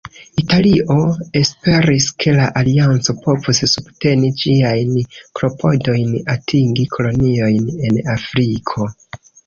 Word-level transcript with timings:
Italio 0.41 0.95
esperis, 1.41 2.07
ke 2.25 2.33
la 2.37 2.47
alianco 2.63 3.15
povus 3.27 3.61
subteni 3.75 4.33
ĝiajn 4.41 4.99
klopodojn 5.21 6.19
atingi 6.39 6.91
koloniojn 6.99 7.73
en 7.91 8.05
Afriko. 8.21 8.95